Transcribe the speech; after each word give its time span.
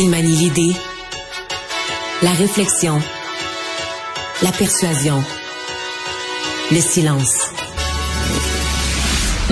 Il 0.00 0.10
manie 0.10 0.36
l'idée, 0.36 0.76
la 2.22 2.30
réflexion, 2.30 3.00
la 4.42 4.52
persuasion, 4.52 5.24
le 6.70 6.80
silence. 6.80 7.34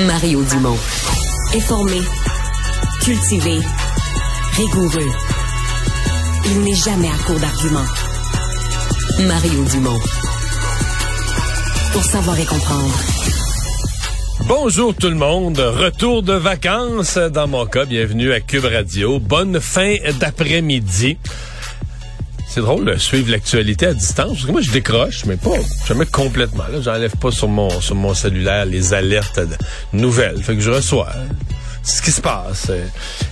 Mario 0.06 0.44
Dumont. 0.44 0.78
Informé, 1.52 2.00
cultivé, 3.00 3.58
rigoureux. 4.52 5.10
Il 6.44 6.60
n'est 6.60 6.76
jamais 6.76 7.08
à 7.08 7.18
court 7.26 7.40
d'arguments. 7.40 7.90
Mario 9.26 9.64
Dumont. 9.64 10.00
Pour 11.92 12.04
savoir 12.04 12.38
et 12.38 12.46
comprendre. 12.46 12.94
Bonjour 14.44 14.94
tout 14.94 15.08
le 15.08 15.16
monde, 15.16 15.58
retour 15.58 16.22
de 16.22 16.34
vacances 16.34 17.16
dans 17.16 17.48
mon 17.48 17.66
cas, 17.66 17.84
bienvenue 17.84 18.32
à 18.32 18.40
Cube 18.40 18.64
Radio. 18.64 19.18
Bonne 19.18 19.60
fin 19.60 19.96
d'après-midi. 20.20 21.16
C'est 22.46 22.60
drôle 22.60 22.84
de 22.84 22.96
suivre 22.96 23.30
l'actualité 23.32 23.86
à 23.86 23.94
distance, 23.94 24.28
parce 24.34 24.46
que 24.46 24.52
moi 24.52 24.60
je 24.60 24.70
décroche, 24.70 25.24
mais 25.24 25.36
pas 25.36 25.56
jamais 25.88 26.06
complètement. 26.06 26.64
Là, 26.70 26.80
j'enlève 26.80 27.16
pas 27.16 27.30
sur 27.32 27.48
mon 27.48 27.70
sur 27.80 27.96
mon 27.96 28.14
cellulaire 28.14 28.66
les 28.66 28.94
alertes 28.94 29.40
nouvelles, 29.92 30.42
fait 30.42 30.54
que 30.54 30.60
je 30.60 30.70
reçois 30.70 31.08
ce 31.86 32.02
qui 32.02 32.10
se 32.10 32.20
passe. 32.20 32.70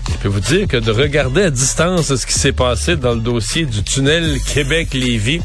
Je 0.08 0.16
peux 0.18 0.28
vous 0.28 0.40
dire 0.40 0.68
que 0.68 0.76
de 0.76 0.90
regarder 0.92 1.42
à 1.42 1.50
distance 1.50 2.14
ce 2.14 2.26
qui 2.26 2.32
s'est 2.32 2.52
passé 2.52 2.96
dans 2.96 3.14
le 3.14 3.20
dossier 3.20 3.66
du 3.66 3.82
tunnel 3.82 4.38
Québec-Lévis, 4.54 5.40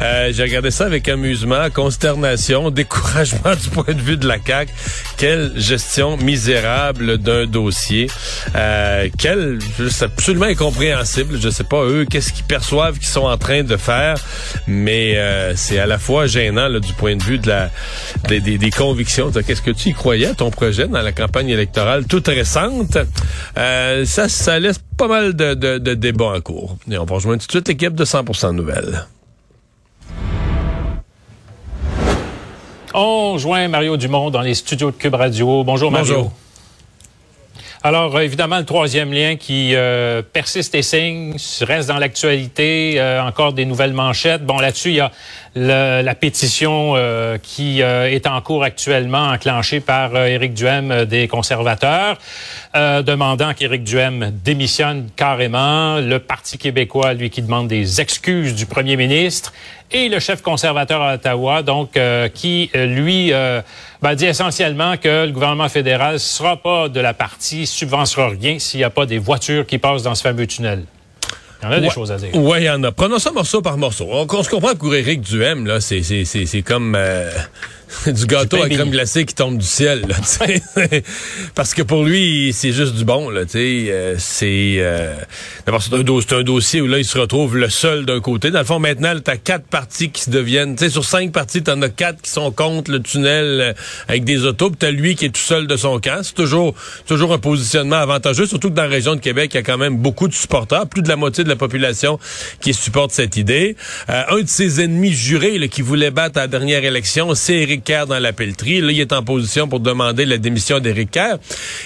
euh, 0.00 0.30
j'ai 0.32 0.42
regardé 0.42 0.70
ça 0.70 0.86
avec 0.86 1.08
amusement, 1.08 1.70
consternation, 1.72 2.70
découragement 2.80 3.54
du 3.54 3.68
point 3.70 3.94
de 3.94 4.00
vue 4.00 4.16
de 4.16 4.26
la 4.26 4.38
CAC. 4.38 4.68
Quelle 5.16 5.52
gestion 5.56 6.16
misérable 6.16 7.18
d'un 7.18 7.46
dossier. 7.46 8.08
Euh, 8.54 9.08
quelle, 9.18 9.58
c'est 9.90 10.06
absolument 10.06 10.46
incompréhensible. 10.46 11.38
Je 11.40 11.50
sais 11.50 11.64
pas 11.64 11.84
eux, 11.84 12.04
qu'est-ce 12.08 12.32
qu'ils 12.32 12.44
perçoivent 12.44 12.98
qu'ils 12.98 13.08
sont 13.08 13.26
en 13.26 13.38
train 13.38 13.62
de 13.62 13.76
faire, 13.76 14.16
mais 14.66 15.16
euh, 15.16 15.54
c'est 15.56 15.78
à 15.78 15.86
la 15.86 15.98
fois 15.98 16.26
gênant 16.26 16.68
là, 16.68 16.80
du 16.80 16.92
point 16.94 17.16
de 17.16 17.22
vue 17.22 17.38
de 17.38 17.48
la 17.48 17.70
des, 18.28 18.40
des, 18.40 18.70
convictions. 18.70 19.30
Qu'est-ce 19.30 19.62
que 19.62 19.70
tu 19.70 19.90
y 19.90 19.92
croyais 19.92 20.34
ton 20.34 20.50
projet 20.50 20.88
dans 20.88 21.02
la 21.02 21.12
campagne 21.12 21.48
électorale? 21.48 22.06
Euh, 23.56 24.04
ça, 24.04 24.28
ça 24.28 24.58
laisse 24.58 24.80
pas 24.96 25.08
mal 25.08 25.34
de, 25.34 25.54
de, 25.54 25.78
de 25.78 25.94
débats 25.94 26.32
en 26.36 26.40
cours. 26.40 26.76
Et 26.90 26.98
on 26.98 27.04
va 27.04 27.14
rejoindre 27.14 27.40
tout 27.40 27.46
de 27.46 27.52
suite 27.52 27.68
l'équipe 27.68 27.94
de 27.94 28.04
100% 28.04 28.52
Nouvelles. 28.54 29.06
On 32.92 33.38
joint 33.38 33.68
Mario 33.68 33.96
Dumont 33.96 34.30
dans 34.30 34.40
les 34.40 34.54
studios 34.54 34.90
de 34.90 34.96
Cube 34.96 35.14
Radio. 35.14 35.62
Bonjour, 35.64 35.90
Mario. 35.92 36.14
Bonjour. 36.14 36.32
Alors, 37.82 38.14
euh, 38.14 38.20
évidemment, 38.20 38.58
le 38.58 38.66
troisième 38.66 39.10
lien 39.10 39.36
qui 39.36 39.74
euh, 39.74 40.20
persiste 40.20 40.74
et 40.74 40.82
signe, 40.82 41.34
reste 41.62 41.88
dans 41.88 41.96
l'actualité, 41.96 42.96
euh, 42.96 43.22
encore 43.22 43.54
des 43.54 43.64
nouvelles 43.64 43.94
manchettes. 43.94 44.44
Bon, 44.44 44.58
là-dessus, 44.58 44.90
il 44.90 44.96
y 44.96 45.00
a 45.00 45.10
le, 45.54 46.02
la 46.02 46.14
pétition 46.14 46.92
euh, 46.96 47.38
qui 47.42 47.80
est 47.80 48.26
en 48.26 48.38
cours 48.42 48.64
actuellement, 48.64 49.30
enclenchée 49.30 49.80
par 49.80 50.14
Éric 50.14 50.52
Duhem 50.52 51.06
des 51.06 51.26
conservateurs, 51.26 52.18
demandant 52.74 53.54
qu'Éric 53.54 53.82
Duhem 53.82 54.30
démissionne 54.44 55.08
carrément. 55.16 55.96
Le 55.96 56.18
Parti 56.18 56.58
québécois, 56.58 57.14
lui, 57.14 57.30
qui 57.30 57.40
demande 57.40 57.66
des 57.68 58.00
excuses 58.00 58.54
du 58.54 58.66
premier 58.66 58.96
ministre. 58.96 59.52
Et 59.90 60.08
le 60.08 60.20
chef 60.20 60.40
conservateur 60.42 61.02
à 61.02 61.14
Ottawa, 61.14 61.62
donc, 61.62 61.98
qui, 62.34 62.70
lui, 62.74 63.32
ben, 64.02 64.14
dit 64.14 64.26
essentiellement 64.26 64.96
que 64.96 65.26
le 65.26 65.32
gouvernement 65.32 65.68
fédéral 65.68 66.14
ne 66.14 66.18
sera 66.18 66.56
pas 66.56 66.88
de 66.88 67.00
la 67.00 67.14
partie, 67.14 67.66
subventionnera 67.66 68.30
rien 68.30 68.58
s'il 68.58 68.78
n'y 68.78 68.84
a 68.84 68.90
pas 68.90 69.06
des 69.06 69.18
voitures 69.18 69.66
qui 69.66 69.78
passent 69.78 70.02
dans 70.02 70.14
ce 70.14 70.22
fameux 70.22 70.46
tunnel. 70.46 70.84
Il 71.62 71.64
y 71.64 71.68
en 71.68 71.72
a 71.72 71.74
ouais. 71.74 71.80
des 71.82 71.90
choses 71.90 72.10
à 72.10 72.16
dire. 72.16 72.30
Oui, 72.34 72.58
il 72.60 72.64
y 72.64 72.70
en 72.70 72.82
a. 72.84 72.92
Prenons 72.92 73.18
ça 73.18 73.32
morceau 73.32 73.60
par 73.60 73.76
morceau. 73.76 74.06
On, 74.10 74.26
on 74.30 74.42
se 74.42 74.48
comprend 74.48 74.70
que 74.70 74.78
pour 74.78 74.94
Éric 74.94 75.20
Duhem, 75.20 75.66
là, 75.66 75.80
c'est, 75.80 76.02
c'est, 76.02 76.24
c'est, 76.24 76.46
c'est 76.46 76.62
comme 76.62 76.94
euh, 76.96 77.30
du 78.06 78.26
gâteau 78.26 78.62
à 78.62 78.68
crème 78.68 78.90
glacée 78.90 79.24
qui 79.24 79.34
tombe 79.34 79.58
du 79.58 79.66
ciel. 79.66 80.04
Là, 80.08 80.16
Parce 81.54 81.74
que 81.74 81.82
pour 81.82 82.04
lui, 82.04 82.52
c'est 82.52 82.72
juste 82.72 82.94
du 82.94 83.04
bon. 83.04 83.30
Là, 83.30 83.42
euh, 83.54 84.14
c'est 84.18 84.76
euh, 84.78 85.14
d'abord 85.66 85.82
c'est 85.82 85.94
un, 85.94 86.02
do 86.02 86.20
un, 86.30 86.42
dossier 86.42 86.80
où 86.80 86.86
là, 86.86 86.98
il 86.98 87.04
se 87.04 87.18
retrouve 87.18 87.56
le 87.56 87.68
seul 87.68 88.06
d'un 88.06 88.20
côté. 88.20 88.50
Dans 88.50 88.60
le 88.60 88.64
fond, 88.64 88.78
maintenant, 88.78 89.12
tu 89.22 89.30
as 89.30 89.36
quatre 89.36 89.66
parties 89.66 90.10
qui 90.10 90.22
se 90.22 90.30
deviennent... 90.30 90.76
Sur 90.90 91.04
cinq 91.04 91.32
parties, 91.32 91.62
tu 91.62 91.70
en 91.70 91.82
as 91.82 91.88
quatre 91.88 92.22
qui 92.22 92.30
sont 92.30 92.50
contre 92.50 92.90
le 92.90 93.00
tunnel 93.00 93.60
euh, 93.60 93.72
avec 94.08 94.24
des 94.24 94.44
autos. 94.44 94.70
Puis 94.70 94.78
tu 94.80 94.86
as 94.86 94.90
lui 94.90 95.14
qui 95.16 95.26
est 95.26 95.30
tout 95.30 95.40
seul 95.40 95.66
de 95.66 95.76
son 95.76 95.98
camp. 96.00 96.20
C'est 96.22 96.34
toujours, 96.34 96.74
toujours 97.06 97.32
un 97.32 97.38
positionnement 97.38 97.96
avantageux, 97.96 98.46
surtout 98.46 98.70
que 98.70 98.74
dans 98.74 98.82
la 98.82 98.88
région 98.88 99.14
de 99.14 99.20
Québec, 99.20 99.50
il 99.54 99.56
y 99.56 99.60
a 99.60 99.62
quand 99.62 99.78
même 99.78 99.96
beaucoup 99.96 100.28
de 100.28 100.34
supporters, 100.34 100.86
plus 100.86 101.02
de 101.02 101.08
la 101.08 101.16
moitié 101.16 101.44
de 101.44 101.48
la 101.48 101.56
population 101.56 102.18
qui 102.60 102.74
supporte 102.74 103.10
cette 103.10 103.36
idée. 103.36 103.76
Euh, 104.08 104.22
un 104.30 104.40
de 104.40 104.48
ses 104.48 104.80
ennemis 104.80 105.12
jurés 105.12 105.58
là, 105.58 105.68
qui 105.68 105.82
voulait 105.82 106.10
battre 106.10 106.38
à 106.38 106.42
la 106.42 106.48
dernière 106.48 106.84
élection, 106.84 107.34
c'est 107.34 107.54
Éric 107.54 107.79
Dans 107.90 108.18
la 108.18 108.32
pelleterie. 108.32 108.80
Là, 108.80 108.92
il 108.92 109.00
est 109.00 109.12
en 109.12 109.22
position 109.22 109.68
pour 109.68 109.80
demander 109.80 110.24
la 110.24 110.38
démission 110.38 110.78
d'Éric 110.78 111.10
Kerr. 111.10 111.38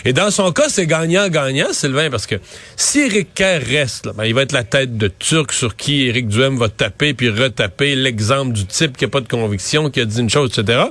Et 0.05 0.13
dans 0.13 0.31
son 0.31 0.53
cas, 0.53 0.69
c'est 0.69 0.87
gagnant-gagnant, 0.87 1.73
Sylvain, 1.73 2.11
parce 2.11 2.27
que 2.27 2.37
si 2.77 3.01
Éric 3.01 3.33
Kerr 3.35 3.61
reste, 3.67 4.07
là, 4.07 4.13
ben, 4.15 4.25
il 4.25 4.35
va 4.35 4.43
être 4.43 4.53
la 4.53 4.65
tête 4.65 4.99
de 4.99 5.09
Turc 5.09 5.53
sur 5.53 5.77
qui 5.77 6.07
Éric 6.07 6.29
Duhem 6.29 6.59
va 6.59 6.69
taper 6.69 7.15
puis 7.15 7.31
retaper 7.31 7.95
l'exemple 7.95 8.53
du 8.53 8.67
type 8.67 8.97
qui 8.97 9.07
a 9.07 9.09
pas 9.09 9.21
de 9.21 9.29
conviction, 9.29 9.89
qui 9.89 10.01
a 10.01 10.05
dit 10.05 10.21
une 10.21 10.31
chose, 10.31 10.51
etc. 10.57 10.83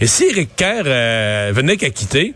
Et 0.00 0.06
si 0.06 0.24
Éric 0.24 0.56
Kerr 0.56 0.82
euh, 0.86 1.52
venait 1.54 1.76
qu'à 1.76 1.90
quitter, 1.90 2.34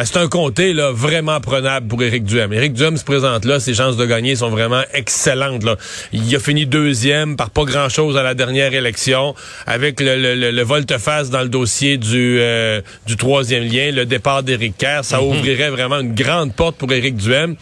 ben, 0.00 0.06
c'est 0.06 0.16
un 0.16 0.28
comté 0.28 0.72
là, 0.72 0.92
vraiment 0.92 1.42
prenable 1.42 1.86
pour 1.86 2.02
Éric 2.02 2.24
Duhem. 2.24 2.54
Éric 2.54 2.72
Duhem 2.72 2.96
se 2.96 3.04
présente 3.04 3.44
là, 3.44 3.60
ses 3.60 3.74
chances 3.74 3.98
de 3.98 4.06
gagner 4.06 4.34
sont 4.34 4.48
vraiment 4.48 4.80
excellentes. 4.94 5.62
Là. 5.62 5.76
Il 6.14 6.34
a 6.34 6.38
fini 6.38 6.64
deuxième 6.64 7.36
par 7.36 7.50
pas 7.50 7.64
grand-chose 7.64 8.16
à 8.16 8.22
la 8.22 8.32
dernière 8.32 8.72
élection, 8.72 9.34
avec 9.66 10.00
le, 10.00 10.16
le, 10.16 10.52
le 10.52 10.62
volte-face 10.62 11.28
dans 11.28 11.42
le 11.42 11.50
dossier 11.50 11.98
du, 11.98 12.38
euh, 12.40 12.80
du 13.06 13.18
troisième 13.18 13.64
lien, 13.64 13.90
le 13.90 14.06
départ 14.06 14.42
d'Éric 14.42 14.78
Kerr. 14.78 15.04
Ça 15.04 15.18
mm 15.18 15.20
-hmm. 15.20 15.36
ouvrirait 15.36 15.70
vraiment 15.70 16.00
une 16.00 16.14
grande 16.14 16.54
porte 16.54 16.76
pour 16.76 16.90
Éric 16.90 17.16
Duhem. 17.16 17.56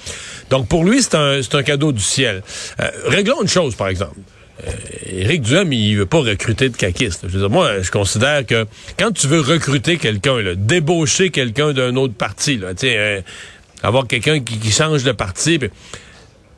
Donc 0.50 0.68
pour 0.68 0.84
lui, 0.84 1.02
c'est 1.02 1.16
un, 1.16 1.40
un 1.52 1.62
cadeau 1.64 1.90
du 1.90 2.04
ciel. 2.14 2.44
Euh, 2.80 2.88
réglons 3.08 3.42
une 3.42 3.48
chose, 3.48 3.74
par 3.74 3.88
exemple. 3.88 4.20
Euh, 4.66 4.70
Éric 5.10 5.42
Duhem, 5.42 5.72
il 5.72 5.96
veut 5.96 6.06
pas 6.06 6.18
recruter 6.18 6.68
de 6.68 6.76
caquistes. 6.76 7.20
Je 7.24 7.28
veux 7.28 7.40
dire, 7.40 7.50
moi, 7.50 7.80
je 7.82 7.90
considère 7.90 8.44
que 8.44 8.66
quand 8.98 9.12
tu 9.12 9.26
veux 9.26 9.40
recruter 9.40 9.98
quelqu'un, 9.98 10.36
débaucher 10.56 11.30
quelqu'un 11.30 11.72
d'un 11.72 11.94
autre 11.96 12.14
parti, 12.14 12.56
là, 12.56 12.68
euh, 12.84 13.20
avoir 13.82 14.06
quelqu'un 14.06 14.40
qui, 14.40 14.58
qui, 14.58 14.70
change 14.70 15.04
de 15.04 15.12
parti, 15.12 15.58
pis, 15.58 15.68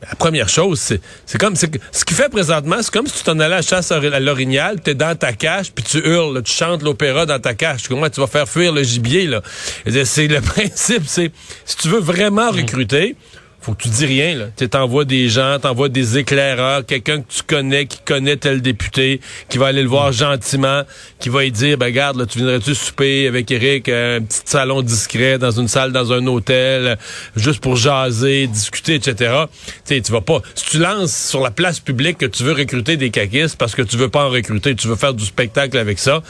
la 0.03 0.15
première 0.15 0.49
chose, 0.49 0.81
c'est 1.27 1.39
comme 1.39 1.57
ce 1.57 1.67
qu'il 1.67 2.17
fait 2.17 2.31
présentement, 2.31 2.77
c'est 2.81 2.93
comme 2.93 3.07
si 3.07 3.19
tu 3.19 3.23
t'en 3.23 3.39
allais 3.39 3.45
à 3.55 3.59
la 3.59 3.63
chasse 3.63 3.93
à 3.93 4.01
l'orignal, 4.21 4.81
tu 4.83 4.91
es 4.91 4.95
dans 4.95 5.17
ta 5.17 5.33
cache, 5.35 5.73
puis 5.73 5.85
tu 5.85 5.99
hurles, 5.99 6.37
là, 6.37 6.43
tu 6.43 6.53
chantes 6.53 6.83
l'opéra 6.83 7.27
dans 7.27 7.39
ta 7.39 7.55
cache. 7.55 7.87
Comment 7.87 8.09
tu 8.09 8.21
vas 8.21 8.27
faire 8.27 8.49
fuir 8.49 8.73
le 8.73 8.83
gibier 8.83 9.27
là 9.27 9.43
C'est 9.87 10.27
le 10.27 10.41
principe, 10.41 11.03
c'est 11.07 11.31
si 11.67 11.77
tu 11.77 11.89
veux 11.89 12.01
vraiment 12.01 12.51
recruter, 12.51 13.15
faut 13.61 13.75
que 13.75 13.83
tu 13.83 13.89
dis 13.91 14.07
rien, 14.07 14.37
là. 14.37 14.47
Tu 14.57 14.69
t'envoies 14.69 15.05
des 15.05 15.29
gens, 15.29 15.59
t'envoies 15.61 15.91
des 15.91 16.17
éclaireurs, 16.17 16.87
quelqu'un 16.87 17.21
que 17.21 17.31
tu 17.31 17.43
connais, 17.43 17.87
qui 17.87 17.99
connaît 17.99 18.37
tel 18.37 18.63
député, 18.63 19.21
qui 19.51 19.59
va 19.59 19.67
aller 19.67 19.83
le 19.83 19.89
voir 19.89 20.13
gentiment, 20.13 20.83
qui 21.19 21.29
va 21.29 21.43
lui 21.43 21.53
dire, 21.53 21.77
ben, 21.77 21.87
regarde, 21.87 22.17
là, 22.17 22.25
tu 22.25 22.39
viendrais-tu 22.39 22.75
souper 22.75 23.27
avec 23.27 23.51
Eric, 23.51 23.89
euh, 23.89 24.19
un 24.19 24.23
petit 24.23 24.41
salon 24.47 24.81
discret, 24.81 25.39
dans 25.39 25.51
une 25.51 25.69
salle, 25.69 25.93
dans 25.93 26.11
un 26.13 26.27
hôtel, 26.27 26.87
euh, 26.87 26.97
juste 27.37 27.61
pour 27.61 27.77
jaser, 27.77 28.47
discuter, 28.47 28.95
etc. 28.95 29.45
Tu 29.87 30.01
tu 30.01 30.13
vas 30.13 30.23
pas, 30.23 30.41
si 30.55 30.65
tu 30.65 30.79
lances 30.79 31.15
sur 31.15 31.41
la 31.41 31.51
place 31.51 31.81
publique 31.81 32.17
que 32.17 32.27
tu 32.27 32.43
veux 32.43 32.53
recruter 32.53 32.97
des 32.97 33.11
caquistes 33.11 33.57
parce 33.57 33.75
que 33.75 33.83
tu 33.83 33.99
veux 33.99 34.09
pas 34.09 34.25
en 34.25 34.31
recruter, 34.31 34.75
tu 34.75 34.89
veux 34.89 34.97
faire 34.97 35.13
du 35.13 35.25
spectacle 35.25 35.77
avec 35.77 35.99
ça. 35.99 36.23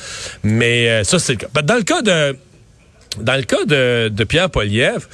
Mais, 0.42 0.88
euh, 0.88 1.04
ça, 1.04 1.20
c'est 1.20 1.34
le 1.34 1.38
cas. 1.38 1.62
Dans 1.62 1.76
le 1.76 1.82
cas 1.82 2.02
de, 2.02 2.36
dans 3.20 3.36
le 3.36 3.42
cas 3.42 3.64
de, 3.66 4.08
de 4.08 4.24
Pierre 4.24 4.50
Poliev, 4.50 5.06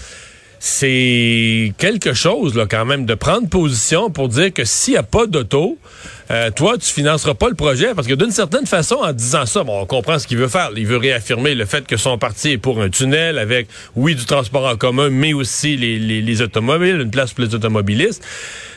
c'est 0.59 1.73
quelque 1.79 2.15
chose 2.15 2.55
là 2.55 2.67
quand 2.69 2.85
même 2.85 3.07
de 3.07 3.15
prendre 3.15 3.49
position 3.49 4.11
pour 4.11 4.29
dire 4.29 4.53
que 4.53 4.65
s'il 4.65 4.95
n'y 4.95 4.99
a 4.99 5.03
pas 5.03 5.27
d'auto, 5.27 5.79
euh, 6.31 6.51
toi 6.51 6.77
tu 6.79 6.93
financeras 6.93 7.35
pas 7.35 7.49
le 7.49 7.55
projet 7.55 7.95
parce 7.95 8.09
que 8.09 8.15
d'une 8.15 8.31
certaine 8.31 8.67
façon 8.67 8.97
en 8.97 9.13
disant 9.13 9.47
ça, 9.47 9.65
bon, 9.65 9.81
on 9.81 9.87
comprend 9.87 10.19
ce 10.19 10.27
qu'il 10.27 10.39
veut 10.39 10.49
faire. 10.49 10.71
Il 10.77 10.87
veut 10.87 10.97
réaffirmer 10.97 11.55
le 11.55 11.67
fait 11.67 11.87
que 11.87 11.97
son 11.97 12.19
parti 12.19 12.53
est 12.53 12.59
pour 12.59 12.81
un 12.81 12.89
tunnel 12.89 13.39
avec 13.39 13.69
oui 13.95 14.15
du 14.15 14.25
transport 14.25 14.67
en 14.67 14.77
commun, 14.77 15.11
mais 15.11 15.33
aussi 15.33 15.77
les, 15.77 15.99
les, 15.99 16.23
les 16.23 16.43
automobiles, 16.43 17.01
une 17.01 17.11
place 17.11 17.33
pour 17.33 17.45
les 17.45 17.55
automobilistes. 17.55 18.23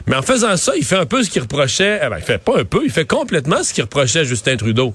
Mais 0.08 0.16
en 0.16 0.22
faisant 0.22 0.58
ça, 0.58 0.74
il 0.76 0.84
fait 0.84 0.98
un 0.98 1.06
peu 1.06 1.24
ce 1.24 1.30
qu'il 1.30 1.42
reprochait. 1.42 2.00
Eh 2.04 2.10
ben, 2.10 2.18
il 2.18 2.24
fait 2.24 2.38
pas 2.38 2.60
un 2.60 2.66
peu, 2.66 2.82
il 2.84 2.92
fait 2.92 3.06
complètement 3.06 3.64
ce 3.64 3.74
qu'il 3.74 3.84
reprochait 3.84 4.20
à 4.20 4.24
Justin 4.24 4.58
Trudeau. 4.58 4.94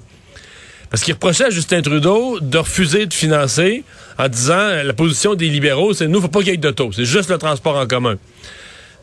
Parce 0.89 1.03
qu'il 1.03 1.13
reprochait 1.13 1.45
à 1.45 1.49
Justin 1.49 1.81
Trudeau 1.81 2.39
de 2.39 2.57
refuser 2.57 3.05
de 3.05 3.13
financer 3.13 3.83
en 4.17 4.27
disant 4.27 4.83
la 4.83 4.93
position 4.93 5.35
des 5.35 5.49
libéraux, 5.49 5.93
c'est 5.93 6.07
nous, 6.07 6.21
faut 6.21 6.27
pas 6.27 6.39
qu'il 6.39 6.49
y 6.49 6.53
ait 6.53 6.57
d'auto, 6.57 6.91
c'est 6.93 7.05
juste 7.05 7.29
le 7.29 7.37
transport 7.37 7.75
en 7.75 7.87
commun. 7.87 8.15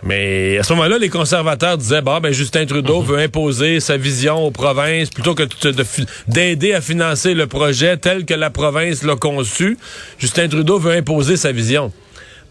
Mais 0.05 0.59
à 0.59 0.65
ce 0.65 0.73
moment-là, 0.73 0.99
les 0.99 1.09
conservateurs 1.09 1.79
disaient, 1.79 2.03
bah, 2.03 2.19
ben, 2.21 2.33
Justin 2.33 2.67
Trudeau 2.67 3.03
mm 3.03 3.05
-hmm. 3.05 3.09
veut 3.09 3.19
imposer 3.19 3.81
sa 3.81 3.97
vision 3.97 4.45
aux 4.47 4.51
provinces 4.51 5.11
plutôt 5.11 5.35
que 5.35 5.45
d'aider 6.27 6.73
à 6.75 6.81
financer 6.81 7.35
le 7.35 7.47
projet 7.47 7.97
tel 7.97 8.25
que 8.25 8.35
la 8.35 8.51
province 8.51 9.05
l'a 9.05 9.15
conçu. 9.15 9.79
Justin 10.19 10.49
Trudeau 10.49 10.79
veut 10.79 10.97
imposer 10.97 11.37
sa 11.37 11.53
vision. 11.53 11.93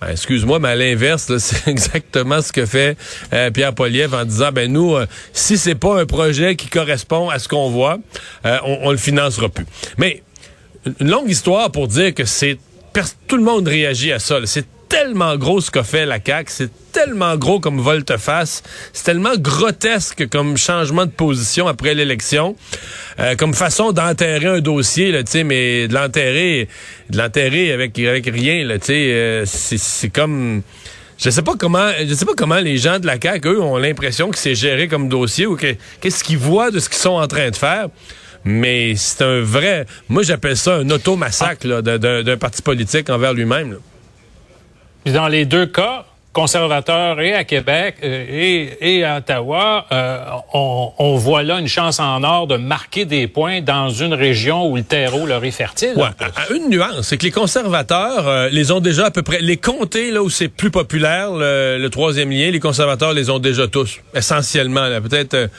Ben, 0.01 0.09
excuse-moi, 0.09 0.57
mais 0.57 0.69
à 0.69 0.75
l'inverse, 0.75 1.31
c'est 1.37 1.67
exactement 1.67 2.41
ce 2.41 2.51
que 2.51 2.65
fait 2.65 2.97
euh, 3.33 3.51
Pierre 3.51 3.73
Poliev 3.73 4.15
en 4.15 4.25
disant, 4.25 4.51
ben 4.51 4.71
nous, 4.71 4.95
euh, 4.95 5.05
si 5.31 5.57
c'est 5.57 5.75
pas 5.75 6.01
un 6.01 6.05
projet 6.07 6.55
qui 6.55 6.67
correspond 6.67 7.29
à 7.29 7.37
ce 7.37 7.47
qu'on 7.47 7.69
voit, 7.69 7.99
euh, 8.45 8.57
on, 8.65 8.79
on 8.83 8.91
le 8.91 8.97
financera 8.97 9.47
plus. 9.47 9.65
Mais 9.97 10.23
une 10.99 11.09
longue 11.09 11.29
histoire 11.29 11.71
pour 11.71 11.87
dire 11.87 12.15
que 12.15 12.25
c'est 12.25 12.57
tout 13.27 13.37
le 13.37 13.43
monde 13.43 13.67
réagit 13.67 14.11
à 14.11 14.19
ça. 14.19 14.39
C'est 14.45 14.65
tellement 15.11 15.35
gros 15.35 15.59
ce 15.59 15.69
qu'a 15.69 15.83
fait 15.83 16.05
la 16.05 16.19
CAQ, 16.25 16.49
c'est 16.49 16.71
tellement 16.93 17.35
gros 17.35 17.59
comme 17.59 17.81
volte-face, 17.81 18.63
c'est 18.93 19.03
tellement 19.03 19.35
grotesque 19.35 20.29
comme 20.29 20.55
changement 20.55 21.05
de 21.05 21.11
position 21.11 21.67
après 21.67 21.93
l'élection, 21.93 22.55
euh, 23.19 23.35
comme 23.35 23.53
façon 23.53 23.91
d'enterrer 23.91 24.45
un 24.45 24.61
dossier, 24.61 25.11
là, 25.11 25.19
mais 25.43 25.89
de 25.89 25.93
l'enterrer, 25.93 26.69
de 27.09 27.17
l'enterrer 27.17 27.73
avec, 27.73 27.99
avec 27.99 28.25
rien, 28.27 28.63
là, 28.65 28.75
euh, 28.89 29.43
c'est 29.45 30.09
comme... 30.09 30.61
Je 31.17 31.29
sais 31.29 31.41
pas 31.41 31.55
comment, 31.59 31.91
je 32.07 32.13
sais 32.13 32.25
pas 32.25 32.33
comment 32.35 32.59
les 32.59 32.77
gens 32.77 32.97
de 32.97 33.05
la 33.05 33.19
CAQ, 33.21 33.49
eux, 33.49 33.61
ont 33.61 33.77
l'impression 33.77 34.29
que 34.29 34.37
c'est 34.37 34.55
géré 34.55 34.87
comme 34.87 35.09
dossier 35.09 35.45
ou 35.45 35.57
qu'est-ce 35.57 36.23
qu'ils 36.23 36.37
voient 36.37 36.71
de 36.71 36.79
ce 36.79 36.87
qu'ils 36.87 36.99
sont 36.99 37.09
en 37.09 37.27
train 37.27 37.49
de 37.49 37.55
faire 37.55 37.89
mais 38.43 38.95
c'est 38.95 39.23
un 39.23 39.41
vrai. 39.41 39.85
Moi, 40.09 40.23
j'appelle 40.23 40.57
ça 40.57 40.77
un 40.77 40.89
automassacre 40.89 41.67
d'un 41.83 42.37
parti 42.37 42.63
politique 42.63 43.11
envers 43.11 43.35
lui-même. 43.35 43.77
Dans 45.05 45.27
les 45.27 45.45
deux 45.45 45.65
cas, 45.65 46.05
conservateurs 46.33 47.19
et 47.19 47.33
à 47.33 47.43
Québec 47.43 47.95
euh, 48.03 48.69
et, 48.79 49.03
à 49.03 49.17
Ottawa, 49.17 49.85
euh, 49.91 50.23
on, 50.53 51.15
voit 51.15 51.43
là 51.43 51.59
une 51.59 51.67
chance 51.67 51.99
en 51.99 52.23
or 52.23 52.47
de 52.47 52.55
marquer 52.55 53.05
des 53.05 53.27
points 53.27 53.61
dans 53.61 53.89
une 53.89 54.13
région 54.13 54.69
où 54.69 54.77
le 54.77 54.83
terreau 54.83 55.25
leur 55.25 55.43
est 55.43 55.51
fertile. 55.51 55.93
Ouais, 55.97 56.55
une 56.55 56.69
nuance, 56.69 57.01
c'est 57.01 57.17
que 57.17 57.25
les 57.25 57.31
conservateurs 57.31 58.27
euh, 58.27 58.49
les 58.49 58.71
ont 58.71 58.79
déjà 58.79 59.07
à 59.07 59.11
peu 59.11 59.23
près. 59.23 59.41
Les 59.41 59.57
comtés 59.57 60.11
là 60.11 60.23
où 60.23 60.29
c'est 60.29 60.47
plus 60.47 60.71
populaire, 60.71 61.31
le, 61.31 61.87
troisième 61.89 62.31
lien, 62.31 62.49
les 62.49 62.59
conservateurs 62.59 63.13
les 63.13 63.29
ont 63.29 63.39
déjà 63.39 63.67
tous, 63.67 63.99
essentiellement. 64.15 64.87
Peut-être 65.01 65.49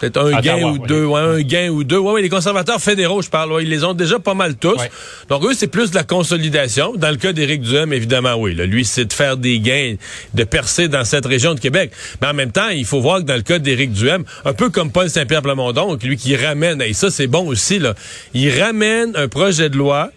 Peut-être 0.00 0.18
un 0.18 0.40
gain 0.40 0.62
ou 0.62 0.78
deux, 0.78 1.04
ouais, 1.04 1.20
un 1.20 1.42
gain 1.42 1.68
ou 1.68 1.84
deux. 1.84 1.98
Ouais, 1.98 2.22
les 2.22 2.30
conservateurs 2.30 2.80
fédéraux, 2.80 3.20
je 3.20 3.28
parle, 3.28 3.62
ils 3.62 3.68
les 3.68 3.84
ont 3.84 3.92
déjà 3.92 4.18
pas 4.18 4.32
mal 4.32 4.56
tous. 4.56 4.80
Donc 5.28 5.44
eux, 5.44 5.52
c'est 5.54 5.66
plus 5.66 5.90
de 5.90 5.94
la 5.94 6.04
consolidation. 6.04 6.94
Dans 6.96 7.10
le 7.10 7.16
cas 7.16 7.32
d'Éric 7.32 7.60
Duhem, 7.60 7.92
évidemment, 7.92 8.34
oui. 8.36 8.54
lui, 8.54 8.84
c'est 8.86 9.04
de 9.04 9.12
faire 9.12 9.36
des 9.36 9.60
gains, 9.60 9.96
de 10.32 10.44
percer 10.44 10.88
dans 10.88 11.04
cette 11.04 11.26
région 11.26 11.54
de 11.54 11.60
Québec. 11.60 11.92
Mais 12.22 12.28
en 12.28 12.34
même 12.34 12.50
temps, 12.50 12.68
il 12.68 12.86
faut 12.86 13.00
voir 13.00 13.18
que 13.18 13.24
dans 13.24 13.36
le 13.36 13.42
cas 13.42 13.58
d'Éric 13.58 13.92
Duhem, 13.92 14.24
un 14.46 14.54
peu 14.54 14.70
comme 14.70 14.90
Paul 14.90 15.10
Saint-Pierre 15.10 15.42
Plamondon, 15.42 15.98
lui 16.02 16.16
qui 16.16 16.34
ramène, 16.34 16.80
et 16.80 16.94
ça 16.94 17.10
c'est 17.10 17.26
bon 17.26 17.46
aussi, 17.46 17.78
là, 17.78 17.94
il 18.32 18.58
ramène 18.58 19.12
un 19.16 19.28
projet 19.28 19.68
de 19.68 19.76
loi 19.76 20.10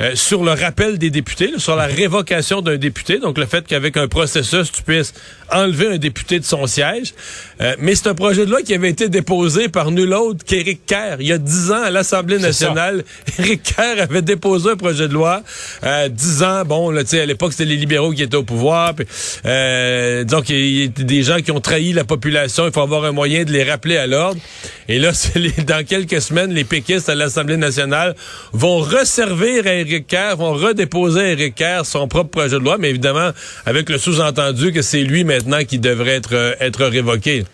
euh, 0.00 0.14
sur 0.14 0.44
le 0.44 0.52
rappel 0.52 0.98
des 0.98 1.10
députés, 1.10 1.52
sur 1.58 1.76
la 1.76 1.86
révocation 1.86 2.60
d'un 2.60 2.76
député, 2.76 3.18
donc 3.18 3.38
le 3.38 3.46
fait 3.46 3.66
qu'avec 3.66 3.96
un 3.96 4.08
processus, 4.08 4.70
tu 4.70 4.82
puisses 4.82 5.14
enlever 5.50 5.88
un 5.88 5.98
député 5.98 6.38
de 6.38 6.44
son 6.44 6.66
siège. 6.66 7.14
Euh, 7.60 7.74
mais 7.78 7.94
c'est 7.94 8.08
un 8.08 8.14
projet 8.14 8.46
de 8.46 8.50
loi 8.50 8.62
qui 8.62 8.74
avait 8.74 8.90
été 8.90 9.08
déposé 9.08 9.68
par 9.68 9.90
nul 9.90 10.12
autre 10.14 10.44
qu'Éric 10.44 10.86
Kerr. 10.86 11.16
Il 11.20 11.26
y 11.26 11.32
a 11.32 11.38
dix 11.38 11.72
ans, 11.72 11.82
à 11.82 11.90
l'Assemblée 11.90 12.38
nationale, 12.38 13.04
Éric 13.38 13.62
Kerr 13.62 14.02
avait 14.02 14.22
déposé 14.22 14.70
un 14.70 14.76
projet 14.76 15.08
de 15.08 15.12
loi. 15.12 15.42
Euh, 15.84 16.08
dix 16.08 16.42
ans, 16.42 16.64
bon, 16.64 16.90
là, 16.90 17.02
à 17.10 17.26
l'époque, 17.26 17.52
c'était 17.52 17.64
les 17.64 17.76
libéraux 17.76 18.12
qui 18.12 18.22
étaient 18.22 18.36
au 18.36 18.42
pouvoir. 18.42 18.94
Puis, 18.94 19.06
euh, 19.46 20.24
disons 20.24 20.42
qu'il 20.42 20.68
y 20.68 20.84
a 20.84 20.88
des 20.88 21.22
gens 21.22 21.38
qui 21.38 21.50
ont 21.50 21.60
trahi 21.60 21.92
la 21.92 22.04
population. 22.04 22.66
Il 22.66 22.72
faut 22.72 22.82
avoir 22.82 23.04
un 23.04 23.12
moyen 23.12 23.44
de 23.44 23.52
les 23.52 23.64
rappeler 23.64 23.96
à 23.96 24.06
l'ordre. 24.06 24.40
Et 24.88 24.98
là, 24.98 25.12
dans 25.66 25.84
quelques 25.84 26.20
semaines, 26.20 26.52
les 26.52 26.64
péquistes 26.64 27.08
à 27.08 27.14
l'Assemblée 27.14 27.56
nationale 27.56 28.14
vont 28.52 28.78
resservir 28.78 29.66
à 29.66 29.72
Éric 29.72 29.87
Kerr, 30.06 30.36
vont 30.36 30.52
redéposer 30.52 31.32
Éric 31.32 31.56
Kerr 31.56 31.84
son 31.84 32.08
propre 32.08 32.30
projet 32.30 32.50
de 32.50 32.64
loi, 32.64 32.76
mais 32.78 32.90
évidemment, 32.90 33.30
avec 33.66 33.88
le 33.88 33.98
sous-entendu 33.98 34.72
que 34.72 34.82
c'est 34.82 35.02
lui 35.02 35.24
maintenant 35.24 35.64
qui 35.64 35.78
devrait 35.78 36.16
être, 36.16 36.34
euh, 36.34 36.54
être 36.60 36.84
révoqué. 36.84 37.44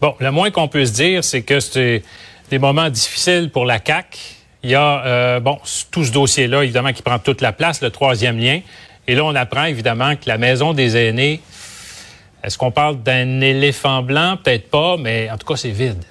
Bon, 0.00 0.14
le 0.18 0.30
moins 0.30 0.50
qu'on 0.50 0.68
peut 0.68 0.84
se 0.84 0.92
dire, 0.92 1.22
c'est 1.22 1.42
que 1.42 1.60
c'est 1.60 2.02
des 2.50 2.58
moments 2.58 2.90
difficiles 2.90 3.50
pour 3.52 3.64
la 3.64 3.78
CAC. 3.78 4.18
Il 4.62 4.70
y 4.70 4.74
a, 4.74 5.04
euh, 5.04 5.40
bon, 5.40 5.58
tout 5.90 6.04
ce 6.04 6.12
dossier-là, 6.12 6.64
évidemment, 6.64 6.92
qui 6.92 7.02
prend 7.02 7.18
toute 7.18 7.40
la 7.40 7.52
place, 7.52 7.82
le 7.82 7.90
troisième 7.90 8.38
lien. 8.38 8.60
Et 9.06 9.14
là, 9.14 9.24
on 9.24 9.34
apprend, 9.34 9.64
évidemment, 9.64 10.16
que 10.16 10.26
la 10.26 10.38
maison 10.38 10.72
des 10.72 10.96
aînés, 10.96 11.40
est-ce 12.42 12.58
qu'on 12.58 12.70
parle 12.70 13.02
d'un 13.02 13.40
éléphant 13.40 14.02
blanc? 14.02 14.36
Peut-être 14.42 14.70
pas, 14.70 14.96
mais 14.96 15.30
en 15.30 15.38
tout 15.38 15.46
cas, 15.46 15.56
c'est 15.56 15.70
vide. 15.70 16.02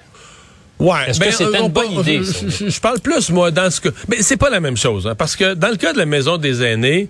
Ouais, 0.82 0.96
Est-ce 1.06 1.20
que 1.20 1.24
ben, 1.24 1.32
c'était 1.32 1.60
une 1.60 1.68
bonne 1.68 1.92
idée? 1.92 2.20
Je, 2.68 2.80
parle 2.80 2.98
plus, 2.98 3.30
moi, 3.30 3.52
dans 3.52 3.70
ce 3.70 3.80
que... 3.80 3.88
Mais 4.08 4.20
c'est 4.20 4.36
pas 4.36 4.50
la 4.50 4.58
même 4.58 4.76
chose, 4.76 5.06
hein, 5.06 5.14
parce 5.14 5.36
que 5.36 5.54
dans 5.54 5.68
le 5.68 5.76
cas 5.76 5.92
de 5.92 5.98
la 5.98 6.06
maison 6.06 6.38
des 6.38 6.62
aînés, 6.62 7.08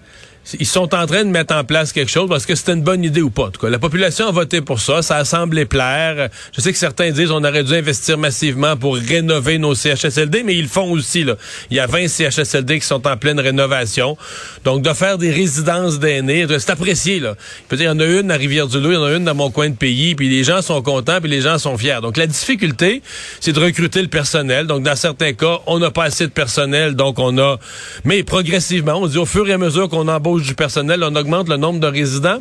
ils 0.58 0.66
sont 0.66 0.94
en 0.94 1.06
train 1.06 1.24
de 1.24 1.30
mettre 1.30 1.54
en 1.54 1.64
place 1.64 1.92
quelque 1.92 2.10
chose 2.10 2.28
parce 2.28 2.46
que 2.46 2.54
c'était 2.54 2.72
une 2.72 2.82
bonne 2.82 3.04
idée 3.04 3.22
ou 3.22 3.30
pas. 3.30 3.44
En 3.44 3.50
tout 3.50 3.60
cas, 3.60 3.70
la 3.70 3.78
population 3.78 4.26
a 4.26 4.32
voté 4.32 4.60
pour 4.60 4.80
ça, 4.80 5.00
ça 5.02 5.16
a 5.16 5.24
semblé 5.24 5.64
plaire. 5.64 6.28
Je 6.54 6.60
sais 6.60 6.72
que 6.72 6.78
certains 6.78 7.10
disent 7.10 7.30
on 7.30 7.44
aurait 7.44 7.64
dû 7.64 7.74
investir 7.74 8.18
massivement 8.18 8.76
pour 8.76 8.96
rénover 8.96 9.58
nos 9.58 9.74
CHSLD, 9.74 10.42
mais 10.42 10.56
ils 10.56 10.62
le 10.62 10.68
font 10.68 10.90
aussi. 10.90 11.24
Là. 11.24 11.36
Il 11.70 11.76
y 11.76 11.80
a 11.80 11.86
20 11.86 12.08
CHSLD 12.08 12.80
qui 12.80 12.86
sont 12.86 13.06
en 13.06 13.16
pleine 13.16 13.38
rénovation. 13.38 14.16
Donc, 14.64 14.82
de 14.82 14.92
faire 14.92 15.18
des 15.18 15.30
résidences 15.30 15.98
d'aînés, 15.98 16.46
c'est 16.48 16.70
apprécié. 16.70 17.20
Là. 17.20 17.36
Il 17.70 17.80
y 17.80 17.88
en 17.88 17.98
a 18.00 18.04
une 18.04 18.30
à 18.30 18.36
Rivière-du-Loup, 18.36 18.90
il 18.90 18.94
y 18.94 18.96
en 18.96 19.04
a 19.04 19.12
une 19.12 19.24
dans 19.24 19.34
mon 19.34 19.50
coin 19.50 19.70
de 19.70 19.76
pays, 19.76 20.14
puis 20.14 20.28
les 20.28 20.44
gens 20.44 20.62
sont 20.62 20.82
contents, 20.82 21.20
puis 21.20 21.30
les 21.30 21.40
gens 21.40 21.58
sont 21.58 21.78
fiers. 21.78 21.98
Donc, 22.02 22.16
la 22.16 22.26
difficulté, 22.26 23.02
c'est 23.40 23.52
de 23.52 23.60
recruter 23.60 24.02
le 24.02 24.08
personnel. 24.08 24.66
Donc, 24.66 24.82
dans 24.82 24.96
certains 24.96 25.32
cas, 25.32 25.60
on 25.66 25.78
n'a 25.78 25.90
pas 25.90 26.04
assez 26.04 26.26
de 26.26 26.32
personnel, 26.32 26.94
donc 26.94 27.18
on 27.18 27.38
a... 27.38 27.58
Mais 28.04 28.22
progressivement, 28.22 28.94
on 28.94 29.06
dit 29.06 29.18
au 29.18 29.26
fur 29.26 29.48
et 29.48 29.52
à 29.52 29.58
mesure 29.58 29.88
qu'on 29.88 30.08
embauche 30.08 30.31
du 30.40 30.54
personnel, 30.54 31.02
on 31.04 31.14
augmente 31.14 31.48
le 31.48 31.56
nombre 31.56 31.80
de 31.80 31.86
résidents 31.86 32.40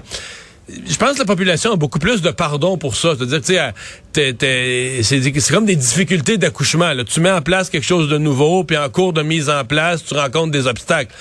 je 0.87 0.95
pense 0.95 1.13
que 1.13 1.19
la 1.19 1.25
population 1.25 1.73
a 1.73 1.75
beaucoup 1.75 1.99
plus 1.99 2.21
de 2.21 2.29
pardon 2.29 2.77
pour 2.77 2.95
ça. 2.95 3.13
C'est-à-dire, 3.17 3.73
c'est 4.13 5.51
comme 5.51 5.65
des 5.65 5.75
difficultés 5.75 6.37
d'accouchement. 6.37 6.91
Tu 7.05 7.19
mets 7.19 7.31
en 7.31 7.41
place 7.41 7.69
quelque 7.69 7.85
chose 7.85 8.09
de 8.09 8.17
nouveau, 8.17 8.63
puis 8.63 8.77
en 8.77 8.89
cours 8.89 9.13
de 9.13 9.21
mise 9.21 9.49
en 9.49 9.65
place, 9.65 10.03
tu 10.03 10.13
rencontres 10.13 10.51
des 10.51 10.67
obstacles. 10.67 11.13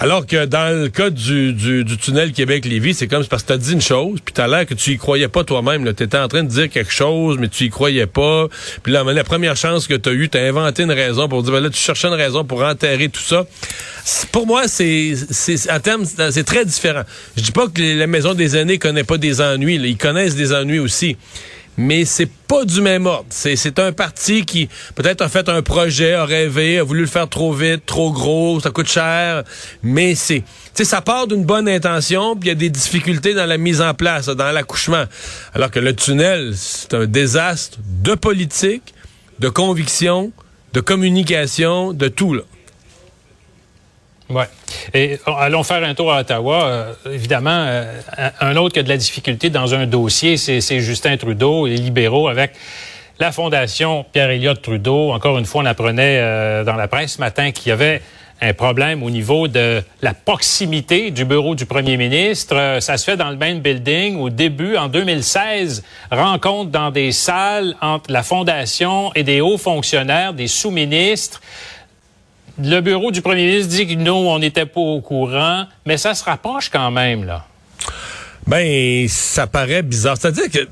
Alors 0.00 0.26
que 0.26 0.44
dans 0.44 0.80
le 0.80 0.88
cas 0.90 1.10
du, 1.10 1.52
du, 1.52 1.84
tunnel 1.96 2.30
Québec-Lévis, 2.30 2.94
c'est 2.94 3.08
comme 3.08 3.24
parce 3.26 3.42
que 3.42 3.48
t'as 3.48 3.56
dit 3.56 3.72
une 3.72 3.80
chose, 3.80 4.20
puis 4.24 4.32
t'as 4.32 4.46
l'air 4.46 4.64
que 4.64 4.74
tu 4.74 4.92
y 4.92 4.96
croyais 4.96 5.26
pas 5.26 5.42
toi-même. 5.42 5.92
T'étais 5.92 6.18
en 6.18 6.28
train 6.28 6.44
de 6.44 6.48
dire 6.48 6.70
quelque 6.70 6.92
chose, 6.92 7.36
mais 7.40 7.48
tu 7.48 7.64
y 7.64 7.68
croyais 7.68 8.06
pas. 8.06 8.46
Puis 8.84 8.92
là, 8.92 9.02
la 9.02 9.24
première 9.24 9.56
chance 9.56 9.88
que 9.88 9.94
t'as 9.94 10.12
eue, 10.12 10.28
t'as 10.28 10.46
inventé 10.46 10.84
une 10.84 10.92
raison 10.92 11.28
pour 11.28 11.42
dire, 11.42 11.52
ben 11.52 11.60
là, 11.60 11.68
tu 11.68 11.80
cherchais 11.80 12.06
une 12.06 12.14
raison 12.14 12.44
pour 12.44 12.62
enterrer 12.62 13.08
tout 13.08 13.20
ça. 13.20 13.44
Pour 14.30 14.46
moi, 14.46 14.68
c'est, 14.68 15.14
à 15.68 15.80
terme, 15.80 16.04
c'est 16.04 16.44
très 16.44 16.64
différent. 16.64 17.02
Je 17.36 17.42
dis 17.42 17.52
pas 17.52 17.66
que 17.66 17.82
la 17.82 18.06
maison 18.06 18.34
des 18.34 18.56
aînés 18.56 18.78
connaît 18.78 19.02
pas 19.02 19.18
des 19.18 19.40
ennuis. 19.40 19.80
Ils 19.82 19.96
connaissent 19.96 20.36
des 20.36 20.52
ennuis 20.52 20.78
aussi 20.78 21.16
mais 21.78 22.04
c'est 22.04 22.28
pas 22.48 22.64
du 22.64 22.82
même 22.82 23.06
ordre. 23.06 23.26
C'est 23.30 23.78
un 23.78 23.92
parti 23.92 24.44
qui 24.44 24.68
peut-être 24.96 25.22
a 25.22 25.28
fait 25.28 25.48
un 25.48 25.62
projet, 25.62 26.12
a 26.12 26.24
rêvé, 26.24 26.78
a 26.78 26.82
voulu 26.82 27.02
le 27.02 27.06
faire 27.06 27.28
trop 27.28 27.52
vite, 27.52 27.86
trop 27.86 28.12
gros, 28.12 28.60
ça 28.60 28.70
coûte 28.70 28.88
cher, 28.88 29.44
mais 29.82 30.14
c'est 30.14 30.42
ça 30.74 31.00
part 31.00 31.28
d'une 31.28 31.44
bonne 31.44 31.68
intention, 31.68 32.34
puis 32.34 32.48
il 32.48 32.52
y 32.52 32.52
a 32.52 32.56
des 32.56 32.70
difficultés 32.70 33.32
dans 33.32 33.46
la 33.46 33.58
mise 33.58 33.80
en 33.80 33.94
place, 33.94 34.26
dans 34.26 34.50
l'accouchement. 34.50 35.04
Alors 35.54 35.70
que 35.70 35.78
le 35.78 35.94
tunnel, 35.94 36.52
c'est 36.56 36.94
un 36.94 37.06
désastre 37.06 37.78
de 38.02 38.14
politique, 38.14 38.94
de 39.38 39.48
conviction, 39.48 40.32
de 40.72 40.80
communication, 40.80 41.92
de 41.92 42.08
tout 42.08 42.34
là. 42.34 42.42
Ouais. 44.30 44.44
Et 44.92 45.18
allons 45.26 45.62
faire 45.62 45.82
un 45.82 45.94
tour 45.94 46.12
à 46.12 46.20
Ottawa. 46.20 46.64
Euh, 46.64 46.92
évidemment, 47.12 47.64
euh, 47.66 48.00
un 48.40 48.56
autre 48.56 48.74
qui 48.74 48.80
a 48.80 48.82
de 48.82 48.88
la 48.88 48.96
difficulté 48.96 49.48
dans 49.48 49.74
un 49.74 49.86
dossier, 49.86 50.36
c'est 50.36 50.80
Justin 50.80 51.16
Trudeau, 51.16 51.66
les 51.66 51.76
libéraux, 51.76 52.28
avec 52.28 52.52
la 53.18 53.32
Fondation 53.32 54.04
Pierre-Éliott 54.12 54.60
Trudeau. 54.60 55.12
Encore 55.12 55.38
une 55.38 55.46
fois, 55.46 55.62
on 55.62 55.66
apprenait 55.66 56.18
euh, 56.20 56.64
dans 56.64 56.74
la 56.74 56.88
presse 56.88 57.14
ce 57.14 57.20
matin 57.20 57.52
qu'il 57.52 57.70
y 57.70 57.72
avait 57.72 58.02
un 58.40 58.52
problème 58.52 59.02
au 59.02 59.10
niveau 59.10 59.48
de 59.48 59.82
la 60.00 60.14
proximité 60.14 61.10
du 61.10 61.24
bureau 61.24 61.56
du 61.56 61.66
premier 61.66 61.96
ministre. 61.96 62.78
Ça 62.80 62.96
se 62.96 63.04
fait 63.04 63.16
dans 63.16 63.30
le 63.30 63.36
main 63.36 63.56
building. 63.56 64.16
Au 64.20 64.30
début, 64.30 64.76
en 64.76 64.88
2016, 64.88 65.82
rencontre 66.12 66.70
dans 66.70 66.90
des 66.92 67.10
salles 67.10 67.74
entre 67.80 68.12
la 68.12 68.22
Fondation 68.22 69.10
et 69.14 69.24
des 69.24 69.40
hauts 69.40 69.58
fonctionnaires, 69.58 70.34
des 70.34 70.46
sous-ministres 70.46 71.40
le 72.58 72.80
bureau 72.80 73.10
du 73.10 73.22
premier 73.22 73.46
ministre 73.46 73.70
dit 73.70 73.86
que 73.86 73.94
nous, 73.94 74.12
on 74.12 74.38
n'était 74.38 74.66
pas 74.66 74.80
au 74.80 75.00
courant, 75.00 75.66
mais 75.86 75.96
ça 75.96 76.14
se 76.14 76.24
rapproche 76.24 76.70
quand 76.70 76.90
même, 76.90 77.24
là. 77.24 77.46
Ben, 78.46 79.06
ça 79.08 79.46
paraît 79.46 79.82
bizarre. 79.82 80.16
C'est-à-dire 80.18 80.50
que 80.50 80.66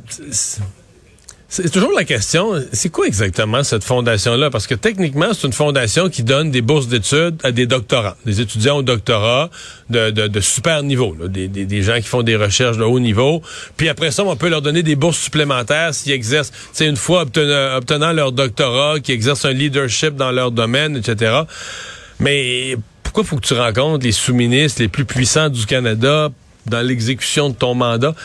c'est 1.48 1.70
toujours 1.70 1.92
la 1.92 2.02
question, 2.02 2.54
c'est 2.72 2.88
quoi 2.88 3.06
exactement 3.06 3.62
cette 3.62 3.84
fondation-là? 3.84 4.50
Parce 4.50 4.66
que 4.66 4.74
techniquement, 4.74 5.28
c'est 5.32 5.46
une 5.46 5.52
fondation 5.52 6.08
qui 6.08 6.24
donne 6.24 6.50
des 6.50 6.60
bourses 6.60 6.88
d'études 6.88 7.36
à 7.44 7.52
des 7.52 7.66
doctorants, 7.66 8.14
des 8.24 8.40
étudiants 8.40 8.78
au 8.78 8.82
doctorat 8.82 9.48
de, 9.88 10.10
de, 10.10 10.40
super 10.40 10.82
niveau, 10.82 11.16
des, 11.28 11.46
des, 11.46 11.82
gens 11.82 11.96
qui 11.96 12.08
font 12.08 12.22
des 12.22 12.34
recherches 12.34 12.78
de 12.78 12.82
haut 12.82 12.98
niveau. 12.98 13.42
Puis 13.76 13.88
après 13.88 14.10
ça, 14.10 14.24
on 14.24 14.34
peut 14.34 14.48
leur 14.48 14.60
donner 14.60 14.82
des 14.82 14.96
bourses 14.96 15.18
supplémentaires 15.18 15.94
s'ils 15.94 16.12
exercent, 16.12 16.52
c'est 16.72 16.86
une 16.86 16.96
fois 16.96 17.22
obtenant, 17.22 17.76
obtenant 17.76 18.12
leur 18.12 18.32
doctorat, 18.32 18.98
qui 18.98 19.12
exercent 19.12 19.44
un 19.44 19.52
leadership 19.52 20.16
dans 20.16 20.32
leur 20.32 20.50
domaine, 20.50 20.96
etc. 20.96 21.42
Mais 22.18 22.76
pourquoi 23.04 23.22
faut 23.22 23.36
que 23.36 23.46
tu 23.46 23.54
rencontres 23.54 24.04
les 24.04 24.12
sous-ministres 24.12 24.82
les 24.82 24.88
plus 24.88 25.04
puissants 25.04 25.48
du 25.48 25.64
Canada 25.64 26.30
dans 26.66 26.84
l'exécution 26.84 27.50
de 27.50 27.54
ton 27.54 27.74
mandat? 27.74 28.16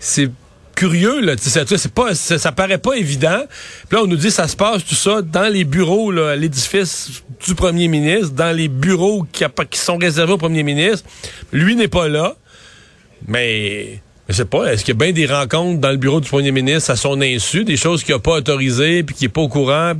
C'est 0.00 0.28
curieux 0.74 1.20
là, 1.20 1.34
c'est 1.38 1.92
pas 1.92 2.14
ça, 2.14 2.52
paraît 2.52 2.78
pas 2.78 2.94
évident. 2.94 3.40
Puis 3.88 3.96
là 3.96 4.04
on 4.04 4.06
nous 4.06 4.16
dit 4.16 4.30
ça 4.30 4.48
se 4.48 4.56
passe 4.56 4.84
tout 4.84 4.94
ça 4.94 5.22
dans 5.22 5.52
les 5.52 5.64
bureaux 5.64 6.10
là, 6.10 6.36
l'édifice 6.36 7.22
du 7.46 7.54
premier 7.54 7.88
ministre, 7.88 8.30
dans 8.30 8.54
les 8.54 8.68
bureaux 8.68 9.26
qui, 9.30 9.44
qui 9.70 9.78
sont 9.78 9.96
réservés 9.96 10.32
au 10.32 10.38
premier 10.38 10.62
ministre. 10.62 11.08
Lui 11.52 11.76
n'est 11.76 11.88
pas 11.88 12.08
là. 12.08 12.36
Mais 13.26 14.00
je 14.28 14.34
sais 14.34 14.44
pas, 14.44 14.72
est-ce 14.72 14.84
qu'il 14.84 14.94
y 14.94 14.96
a 14.96 15.00
bien 15.04 15.12
des 15.12 15.26
rencontres 15.26 15.80
dans 15.80 15.90
le 15.90 15.96
bureau 15.96 16.20
du 16.20 16.28
premier 16.28 16.50
ministre 16.50 16.90
à 16.90 16.96
son 16.96 17.20
insu, 17.20 17.64
des 17.64 17.76
choses 17.76 18.02
qu'il 18.02 18.14
n'a 18.14 18.20
pas 18.20 18.32
autorisées 18.32 19.02
puis 19.02 19.14
qu'il 19.14 19.26
n'est 19.26 19.32
pas 19.32 19.42
au 19.42 19.48
courant? 19.48 19.92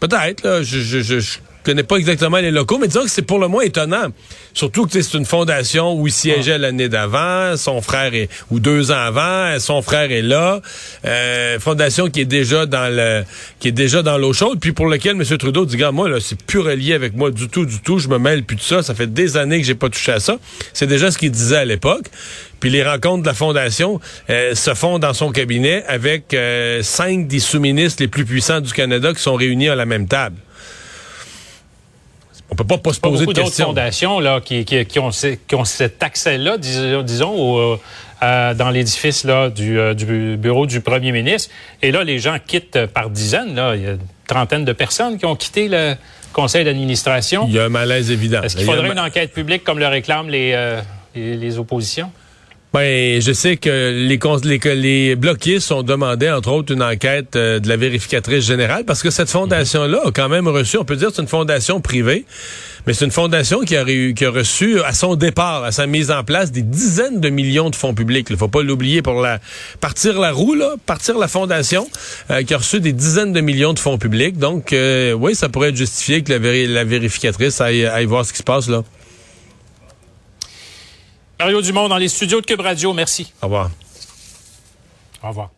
Peut-être, 0.00 0.44
là. 0.44 0.62
Je, 0.62 1.20
connais 1.62 1.82
pas 1.82 1.96
exactement 1.96 2.38
les 2.38 2.50
locaux, 2.50 2.78
mais 2.78 2.88
disons 2.88 3.02
que 3.02 3.10
c'est 3.10 3.22
pour 3.22 3.38
le 3.38 3.48
moins 3.48 3.62
étonnant. 3.62 4.08
Surtout 4.54 4.86
que 4.86 5.00
c'est 5.00 5.16
une 5.16 5.24
fondation 5.24 5.94
où 5.94 6.06
il 6.06 6.12
siégeait 6.12 6.58
l'année 6.58 6.88
d'avant, 6.88 7.56
son 7.56 7.80
frère 7.80 8.14
est 8.14 8.28
ou 8.50 8.60
deux 8.60 8.90
ans 8.90 8.98
avant, 8.98 9.58
son 9.58 9.82
frère 9.82 10.10
est 10.10 10.22
là. 10.22 10.60
Euh, 11.04 11.58
fondation 11.60 12.08
qui 12.08 12.20
est 12.20 12.24
déjà 12.24 12.66
dans 12.66 12.94
le 12.94 13.24
qui 13.58 13.68
est 13.68 13.72
déjà 13.72 14.02
dans 14.02 14.18
l'eau 14.18 14.32
chaude, 14.32 14.58
puis 14.60 14.72
pour 14.72 14.86
lequel 14.86 15.12
M. 15.12 15.24
Trudeau 15.38 15.66
dit 15.66 15.76
gars, 15.76 15.92
moi 15.92 16.08
là, 16.08 16.18
c'est 16.20 16.40
plus 16.40 16.60
relié 16.60 16.94
avec 16.94 17.14
moi 17.14 17.30
du 17.30 17.48
tout, 17.48 17.66
du 17.66 17.80
tout. 17.80 17.98
Je 17.98 18.08
me 18.08 18.18
mêle 18.18 18.44
plus 18.44 18.56
de 18.56 18.62
ça. 18.62 18.82
Ça 18.82 18.94
fait 18.94 19.12
des 19.12 19.36
années 19.36 19.60
que 19.60 19.66
j'ai 19.66 19.74
pas 19.74 19.88
touché 19.88 20.12
à 20.12 20.20
ça. 20.20 20.38
C'est 20.72 20.86
déjà 20.86 21.10
ce 21.10 21.18
qu'il 21.18 21.30
disait 21.30 21.56
à 21.56 21.64
l'époque. 21.64 22.06
Puis 22.60 22.70
les 22.70 22.84
rencontres 22.84 23.22
de 23.22 23.26
la 23.26 23.34
Fondation 23.34 24.00
euh, 24.28 24.54
se 24.54 24.74
font 24.74 24.98
dans 24.98 25.14
son 25.14 25.32
cabinet 25.32 25.82
avec 25.88 26.34
euh, 26.34 26.82
cinq 26.82 27.26
des 27.26 27.40
sous-ministres 27.40 28.02
les 28.02 28.08
plus 28.08 28.26
puissants 28.26 28.60
du 28.60 28.72
Canada 28.72 29.12
qui 29.14 29.22
sont 29.22 29.34
réunis 29.34 29.70
à 29.70 29.74
la 29.74 29.86
même 29.86 30.06
table. 30.06 30.36
On 32.50 32.54
peut 32.54 32.64
pas, 32.64 32.78
pas 32.78 32.92
se 32.92 33.00
poser 33.00 33.26
de 33.26 33.32
questions. 33.32 33.66
fondations 33.66 34.20
là, 34.20 34.40
qui, 34.40 34.64
qui, 34.64 34.84
qui, 34.84 34.98
ont, 34.98 35.10
qui, 35.10 35.54
ont, 35.54 35.64
cet 35.64 36.02
accès-là, 36.02 36.58
disons, 36.58 37.02
disons 37.02 37.78
euh, 38.22 38.52
dans 38.52 38.68
l'édifice 38.68 39.24
là, 39.24 39.48
du, 39.48 39.78
euh, 39.78 39.94
du, 39.94 40.36
bureau 40.36 40.66
du 40.66 40.82
premier 40.82 41.10
ministre. 41.10 41.50
Et 41.80 41.90
là, 41.90 42.04
les 42.04 42.18
gens 42.18 42.36
quittent 42.44 42.86
par 42.86 43.08
dizaines. 43.08 43.54
Là. 43.54 43.74
Il 43.76 43.82
y 43.82 43.86
a 43.86 43.92
une 43.92 43.98
trentaine 44.26 44.66
de 44.66 44.72
personnes 44.72 45.16
qui 45.16 45.24
ont 45.24 45.36
quitté 45.36 45.68
le 45.68 45.94
conseil 46.34 46.64
d'administration. 46.64 47.46
Il 47.48 47.54
y 47.54 47.58
a 47.58 47.64
un 47.64 47.70
malaise 47.70 48.10
évident. 48.10 48.42
Est-ce 48.42 48.56
qu'il 48.56 48.66
faudrait 48.66 48.92
une 48.92 49.00
enquête 49.00 49.32
publique 49.32 49.64
comme 49.64 49.78
le 49.78 49.86
réclament 49.86 50.28
les, 50.28 50.52
euh, 50.54 50.82
les, 51.14 51.34
les 51.34 51.58
oppositions? 51.58 52.12
Ben, 52.72 53.20
je 53.20 53.32
sais 53.32 53.56
que 53.56 53.90
les, 53.90 54.20
les, 54.44 54.74
les 54.76 55.16
bloquistes 55.16 55.72
ont 55.72 55.82
demandé, 55.82 56.30
entre 56.30 56.52
autres, 56.52 56.72
une 56.72 56.84
enquête 56.84 57.34
euh, 57.34 57.58
de 57.58 57.68
la 57.68 57.76
vérificatrice 57.76 58.44
générale, 58.44 58.84
parce 58.84 59.02
que 59.02 59.10
cette 59.10 59.28
fondation-là 59.28 60.02
a 60.06 60.12
quand 60.12 60.28
même 60.28 60.46
reçu, 60.46 60.76
on 60.78 60.84
peut 60.84 60.94
dire 60.94 61.10
c'est 61.12 61.20
une 61.20 61.26
fondation 61.26 61.80
privée, 61.80 62.24
mais 62.86 62.92
c'est 62.92 63.04
une 63.04 63.10
fondation 63.10 63.62
qui 63.62 63.76
a, 63.76 63.82
reçu, 64.30 64.80
à 64.82 64.92
son 64.92 65.16
départ, 65.16 65.64
à 65.64 65.72
sa 65.72 65.88
mise 65.88 66.12
en 66.12 66.22
place, 66.22 66.52
des 66.52 66.62
dizaines 66.62 67.20
de 67.20 67.28
millions 67.28 67.70
de 67.70 67.76
fonds 67.76 67.92
publics. 67.92 68.28
Il 68.30 68.36
faut 68.36 68.46
pas 68.46 68.62
l'oublier 68.62 69.02
pour 69.02 69.20
la 69.20 69.40
partir 69.80 70.20
la 70.20 70.30
roue, 70.30 70.54
là, 70.54 70.76
partir 70.86 71.18
la 71.18 71.26
fondation, 71.26 71.88
euh, 72.30 72.44
qui 72.44 72.54
a 72.54 72.58
reçu 72.58 72.78
des 72.78 72.92
dizaines 72.92 73.32
de 73.32 73.40
millions 73.40 73.72
de 73.72 73.80
fonds 73.80 73.98
publics. 73.98 74.38
Donc, 74.38 74.72
euh, 74.72 75.12
oui, 75.12 75.34
ça 75.34 75.48
pourrait 75.48 75.70
être 75.70 75.76
justifié 75.76 76.22
que 76.22 76.32
la, 76.32 76.38
la 76.38 76.84
vérificatrice 76.84 77.60
aille, 77.60 77.84
aille 77.84 78.06
voir 78.06 78.24
ce 78.24 78.32
qui 78.32 78.38
se 78.38 78.44
passe 78.44 78.68
là. 78.68 78.84
Mario 81.40 81.62
Dumont 81.62 81.88
dans 81.88 81.96
les 81.96 82.08
studios 82.08 82.42
de 82.42 82.44
Cube 82.44 82.60
Radio. 82.60 82.92
Merci. 82.92 83.32
Au 83.40 83.46
revoir. 83.46 83.70
Au 85.22 85.28
revoir. 85.28 85.48